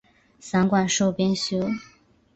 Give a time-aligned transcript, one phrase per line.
[0.39, 1.63] 散馆授编修。